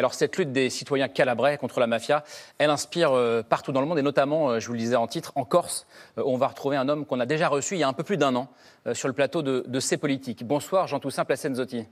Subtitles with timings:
[0.00, 2.24] Alors cette lutte des citoyens calabrais contre la mafia,
[2.56, 5.06] elle inspire euh, partout dans le monde et notamment, euh, je vous le disais en
[5.06, 7.82] titre, en Corse, où on va retrouver un homme qu'on a déjà reçu il y
[7.82, 8.48] a un peu plus d'un an
[8.94, 10.42] sur le plateau de, de C'est Politique.
[10.46, 11.84] Bonsoir Jean-Toussaint Placenzotti.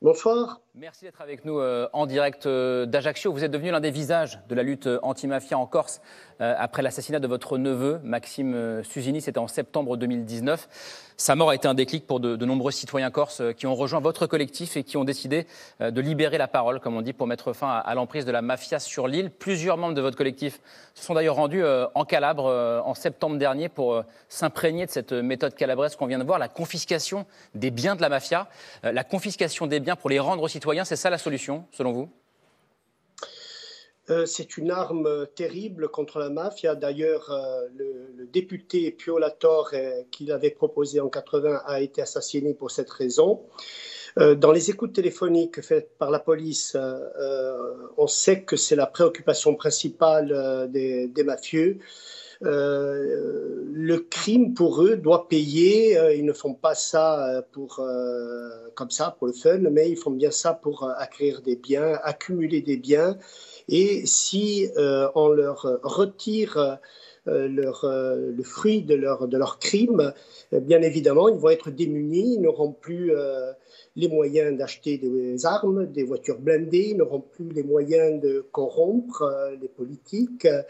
[0.00, 0.60] Bonsoir.
[0.80, 3.30] Merci d'être avec nous euh, en direct euh, d'Ajaccio.
[3.34, 6.00] Vous êtes devenu l'un des visages de la lutte euh, anti-mafia en Corse
[6.42, 9.20] après l'assassinat de votre neveu, Maxime Susini.
[9.20, 11.10] C'était en septembre 2019.
[11.18, 14.26] Sa mort a été un déclic pour de, nombreux citoyens corses qui ont rejoint votre
[14.26, 15.46] collectif et qui ont décidé
[15.80, 18.78] de libérer la parole, comme on dit, pour mettre fin à, l'emprise de la mafia
[18.78, 19.30] sur l'île.
[19.30, 20.62] Plusieurs membres de votre collectif
[20.94, 21.62] se sont d'ailleurs rendus
[21.94, 22.46] en Calabre
[22.86, 27.26] en septembre dernier pour s'imprégner de cette méthode calabraise qu'on vient de voir, la confiscation
[27.54, 28.48] des biens de la mafia,
[28.82, 32.10] la confiscation des biens pour les rendre aux citoyens c'est ça la solution, selon vous?
[34.10, 36.74] Euh, c'est une arme terrible contre la mafia.
[36.74, 42.54] D'ailleurs, euh, le, député Pio Latorre, euh, qu'il avait proposé en 80, a été assassiné
[42.54, 43.42] pour cette raison.
[44.16, 46.76] dans les écoutes téléphoniques faites par la police,
[47.96, 51.78] on sait que c'est la préoccupation principale des mafieux.
[52.42, 55.98] Euh, le crime pour eux doit payer.
[55.98, 57.82] Euh, ils ne font pas ça euh, pour,
[58.74, 62.62] comme ça pour le fun, mais ils font bien ça pour acquérir des biens, accumuler
[62.62, 63.16] des biens.
[63.68, 64.68] Et si
[65.14, 66.78] on leur retire
[67.30, 70.12] leur, le fruit de leur, de leur crime,
[70.52, 73.12] bien évidemment, ils vont être démunis, ils n'auront plus
[73.96, 79.56] les moyens d'acheter des armes, des voitures blindées, n'auront plus les moyens de corrompre euh,
[79.60, 80.46] les politiques.
[80.46, 80.62] Euh,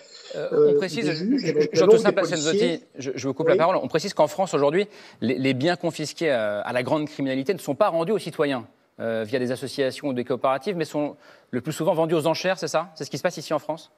[0.52, 4.86] on euh, précise, je, vous coupe la parole, on précise qu'en France aujourd'hui,
[5.20, 8.66] les, biens confisqués à, la grande criminalité ne sont pas rendus aux citoyens.
[8.98, 11.16] via des associations ou des coopératives, mais sont
[11.50, 12.90] le plus souvent vendus aux enchères, c'est ça?
[12.94, 13.90] C'est ce qui se passe ici en France?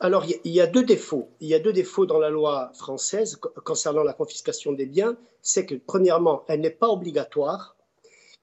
[0.00, 1.28] Alors, il y, a deux défauts.
[1.40, 5.16] Il y a deux défauts dans la loi française concernant la confiscation des biens.
[5.42, 7.76] C'est que, premièrement, elle n'est pas obligatoire.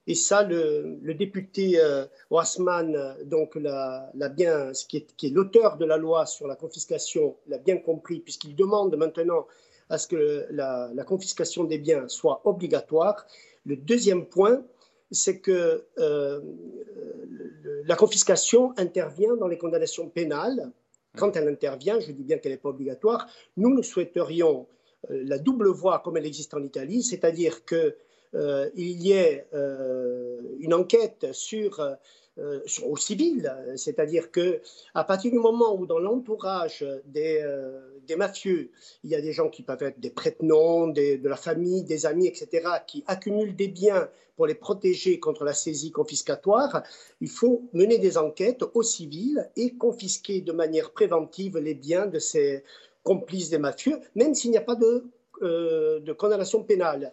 [0.07, 5.85] Et ça, le, député euh, euh donc l'a, bien, qui est, qui est l'auteur de
[5.85, 9.47] la loi sur la confiscation, l'a bien compris, puisqu'il demande maintenant
[9.89, 13.25] à ce que la, confiscation des biens soit obligatoire.
[13.65, 14.63] Le deuxième point,
[15.11, 16.41] c'est que euh,
[17.85, 20.71] la confiscation intervient dans les condamnations pénales.
[21.17, 24.67] Quand elle intervient, je dis bien qu'elle n'est pas obligatoire, nous, nous souhaiterions
[25.11, 27.95] euh, la double voie comme elle existe en Italie, c'est-à-dire que
[28.35, 31.79] euh, y ait euh, une enquête sur,
[32.39, 34.59] euh, au civil, c'est-à-dire que
[34.95, 37.43] à partir du moment où dans l'entourage des,
[38.07, 38.71] des, mafieux,
[39.03, 42.25] il y a des gens qui peuvent être des prête-noms, de la famille, des amis,
[42.27, 46.81] etc., qui accumulent des biens pour les protéger contre la saisie confiscatoire,
[47.21, 52.17] il faut mener des enquêtes au civil et confisquer de manière préventive les biens de
[52.17, 52.63] ces
[53.03, 55.05] complices des mafieux, même s'il n'y a pas de,
[55.41, 57.11] de condamnation pénale.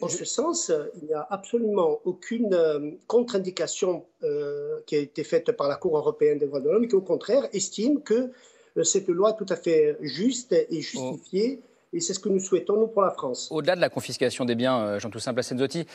[0.00, 5.52] En ce sens, il n'y a absolument aucune euh, contre-indication euh, qui a été faite
[5.52, 8.32] par la Cour européenne des droits de l'homme qui, au contraire, estime que
[8.76, 11.60] euh, cette loi est tout à fait juste et justifiée.
[11.92, 13.48] Et c'est ce que nous souhaitons, nous, pour la France.
[13.52, 15.86] Au-delà de la confiscation des biens, Jean-Toussaint Placenzotti,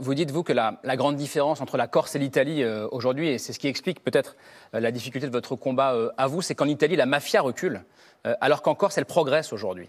[0.00, 3.38] vous dites, vous, que la, la, grande différence entre la Corse et l'Italie aujourd'hui, et
[3.38, 4.34] c'est ce qui explique peut-être
[4.72, 7.84] la difficulté de votre combat à vous, c'est qu'en Italie, la mafia recule,
[8.24, 9.88] alors qu'en Corse, elle progresse aujourd'hui.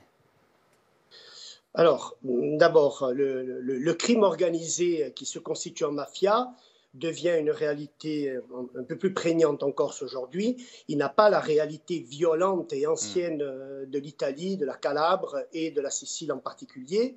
[1.73, 6.51] Alors, d'abord, le, crime organisé qui se constitue en mafia
[6.93, 8.37] devient une réalité
[8.77, 10.65] un peu plus prégnante en Corse aujourd'hui.
[10.89, 15.71] Il n'a pas la réalité violente et ancienne euh, de l'Italie, de la Calabre et
[15.71, 17.15] de la Sicile en particulier.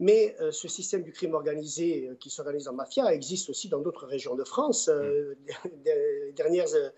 [0.00, 3.80] Mais euh, ce système du crime organisé euh, qui s'organise en mafia existe aussi dans
[3.80, 4.88] d'autres régions de France.
[5.84, 6.90] des dernières euh,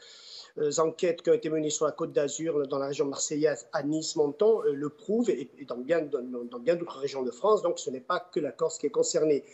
[0.78, 4.16] enquêtes qui ont été menées sur la Côte d'Azur, dans la région marseillaise, à Nice,
[4.16, 7.62] Menton, euh, le prouvent, et, dans bien, dans, bien d'autres régions de France.
[7.62, 9.44] Donc, ce n'est pas que la Corse qui est concernée.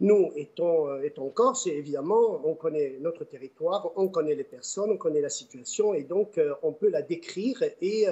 [0.00, 4.98] Nous, étant, euh, étant Corse, évidemment, on connaît notre territoire, on connaît les personnes, on
[4.98, 8.06] connaît la situation, et donc on peut la décrire et,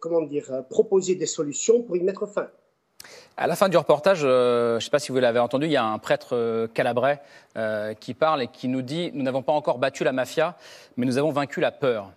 [0.00, 2.50] comment dire, proposer des solutions pour y mettre fin.
[3.42, 5.72] À la fin du reportage, euh, je ne sais pas si vous l'avez entendu, il
[5.72, 7.22] y a un prêtre euh, calabrais
[7.56, 10.56] euh, qui parle et qui nous dit Nous n'avons pas encore battu la mafia,
[10.98, 12.12] mais nous avons vaincu la peur.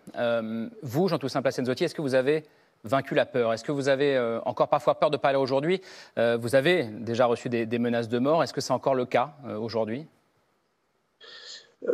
[0.81, 2.43] vous, Jean-Toussaint Placenzotti, est-ce que vous avez
[2.83, 3.53] vaincu la peur?
[3.53, 5.81] Est-ce que vous avez encore parfois peur de parler aujourd'hui?
[6.17, 8.43] Vous avez déjà reçu des menaces de mort.
[8.43, 9.31] Est-ce que c'est encore le cas
[9.61, 10.05] aujourd'hui?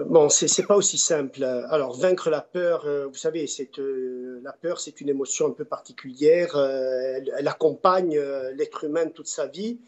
[0.06, 1.44] Bon, c'est pas aussi simple.
[1.44, 3.46] Alors, vaincre la peur, euh, vous savez,
[3.80, 6.56] euh, la peur, c'est une émotion un peu particulière.
[6.58, 8.20] elle, accompagne
[8.56, 9.80] l'être humain toute sa vie.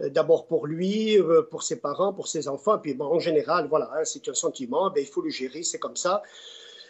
[0.00, 1.18] D'abord pour lui,
[1.50, 5.00] pour ses parents, pour ses enfants, puis en général, voilà, hein, c'est un sentiment, ben,
[5.00, 6.22] il faut le gérer, c'est comme ça.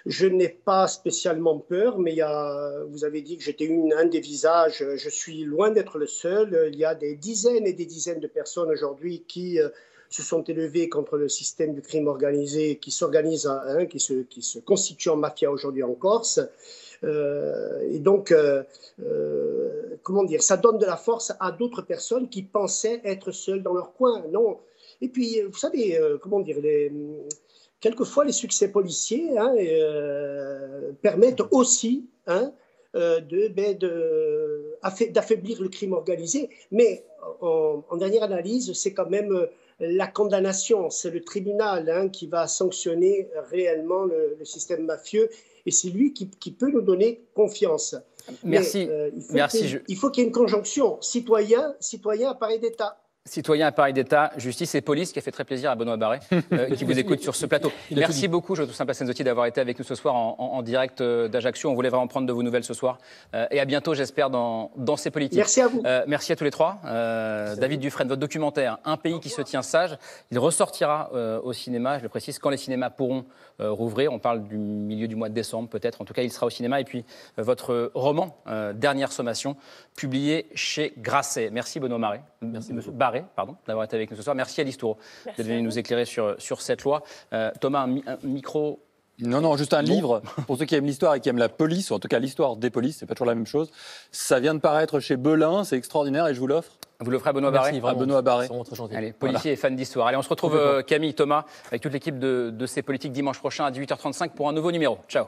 [0.04, 4.04] Je n'ai pas spécialement peur, mais il y a, vous avez dit que j'étais un
[4.04, 4.84] des visages.
[4.94, 6.68] Je suis loin d'être le seul.
[6.70, 9.58] Il y a des dizaines et des dizaines de personnes aujourd'hui qui
[10.10, 14.42] se sont élevés contre le système du crime organisé qui s'organise, hein, qui, se, qui
[14.42, 16.40] se constitue en mafia aujourd'hui en Corse.
[17.04, 18.62] Euh, et donc, euh,
[19.02, 23.62] euh, comment dire, ça donne de la force à d'autres personnes qui pensaient être seules
[23.62, 24.24] dans leur coin.
[24.30, 24.58] Non?
[25.00, 26.92] Et puis, vous savez, comment dire, les,
[27.80, 29.54] quelquefois les succès policiers hein,
[31.02, 32.52] permettent aussi hein,
[32.94, 33.78] ben,
[35.10, 36.50] d'affaiblir le crime organisé.
[36.72, 37.04] Mais
[37.40, 39.46] en, dernière analyse, c'est quand même
[39.80, 45.30] la condamnation, c'est le tribunal hein, qui va sanctionner réellement le, le, système mafieux
[45.66, 47.94] et c'est lui qui, peut nous donner confiance.
[48.42, 48.86] Merci.
[48.88, 49.10] Euh,
[49.88, 53.00] il faut qu'il y ait une conjonction citoyen, citoyen, appareil d'État.
[53.28, 56.18] Citoyen, appareil d'État, justice et police, qui a fait très plaisir à Benoît Barré,
[56.52, 57.70] euh, qui vous écoute sur ce plateau.
[57.90, 61.70] Merci beaucoup, Jotoussin Passenzotti, d'avoir été avec nous ce soir en, direct euh, d'Ajaccio.
[61.70, 62.98] On voulait vraiment prendre de vos nouvelles ce soir.
[63.50, 65.38] et à bientôt, j'espère, dans, dans ces politiques.
[65.38, 65.82] Merci à vous.
[66.06, 66.80] merci à tous les trois.
[66.84, 69.96] David Dufresne, votre documentaire, Un pays qui se tient sage,
[70.30, 71.10] il ressortira
[71.42, 73.24] au cinéma, je le précise, quand les cinémas pourront
[73.60, 74.12] euh, rouvrir.
[74.12, 76.00] On parle du milieu du mois de décembre peut-être.
[76.00, 76.80] En tout cas, il sera au cinéma.
[76.80, 77.04] Et puis
[77.38, 79.56] euh, votre roman, euh, Dernière sommation,
[79.96, 81.50] publié chez Grasset.
[81.50, 82.22] Merci Benoît Marais.
[82.40, 84.34] Merci Monsieur Barré, pardon, d'avoir été avec nous ce soir.
[84.34, 87.02] Merci Alice Toureau d'être venu nous éclairer sur, sur cette loi.
[87.60, 88.80] Thomas, un, micro
[89.20, 90.22] non, non, juste un livre.
[90.46, 92.56] Pour ceux qui aiment l'histoire et qui aiment la police, ou en tout cas l'histoire
[92.56, 93.70] des polices, c'est pas toujours la même chose.
[94.12, 96.70] Ça vient de paraître chez Belin, c'est extraordinaire et je vous l'offre.
[97.00, 98.48] Vous le ferez à Benoît Barré À Benoît Barré.
[98.94, 100.08] Allez, policier et fan d'histoire.
[100.08, 103.38] Allez, on se retrouve, euh, Camille, Thomas, avec toute l'équipe de, de ces politiques dimanche
[103.38, 104.98] prochain à 18h35 pour un nouveau numéro.
[105.08, 105.26] Ciao.